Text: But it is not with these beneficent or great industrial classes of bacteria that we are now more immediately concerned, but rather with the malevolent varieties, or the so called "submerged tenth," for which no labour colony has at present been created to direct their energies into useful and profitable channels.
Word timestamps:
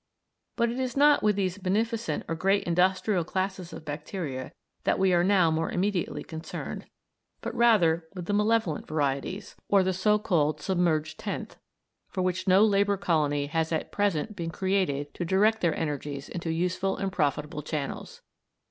But 0.55 0.71
it 0.71 0.79
is 0.79 0.97
not 0.97 1.21
with 1.21 1.35
these 1.35 1.59
beneficent 1.59 2.23
or 2.27 2.33
great 2.33 2.63
industrial 2.63 3.23
classes 3.23 3.71
of 3.71 3.85
bacteria 3.85 4.51
that 4.83 4.97
we 4.97 5.13
are 5.13 5.23
now 5.23 5.51
more 5.51 5.69
immediately 5.69 6.23
concerned, 6.23 6.87
but 7.39 7.53
rather 7.53 8.07
with 8.15 8.25
the 8.25 8.33
malevolent 8.33 8.87
varieties, 8.87 9.55
or 9.67 9.83
the 9.83 9.93
so 9.93 10.17
called 10.17 10.59
"submerged 10.59 11.19
tenth," 11.19 11.57
for 12.09 12.23
which 12.23 12.47
no 12.47 12.65
labour 12.65 12.97
colony 12.97 13.45
has 13.45 13.71
at 13.71 13.91
present 13.91 14.35
been 14.35 14.49
created 14.49 15.13
to 15.13 15.23
direct 15.23 15.61
their 15.61 15.77
energies 15.79 16.29
into 16.29 16.51
useful 16.51 16.97
and 16.97 17.11
profitable 17.11 17.61
channels. 17.61 18.23